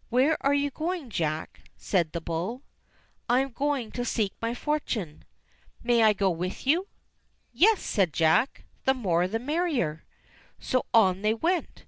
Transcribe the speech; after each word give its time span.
| 0.00 0.08
"Where 0.10 0.36
are 0.44 0.52
you 0.52 0.72
going, 0.72 1.10
Jack.?" 1.10 1.70
said 1.76 2.10
the 2.10 2.20
bull. 2.20 2.62
1 3.26 3.26
"I 3.28 3.38
am 3.42 3.50
going 3.52 3.92
to 3.92 4.04
seek 4.04 4.32
my 4.42 4.52
fortune." 4.52 5.24
"May 5.80 6.02
I 6.02 6.12
go 6.12 6.28
with 6.28 6.66
you?" 6.66 6.88
"Yes," 7.52 7.82
said 7.82 8.12
Jack, 8.12 8.64
"the 8.84 8.94
more 8.94 9.28
the 9.28 9.38
merrier." 9.38 10.02
So 10.58 10.86
on 10.92 11.22
they 11.22 11.34
went. 11.34 11.84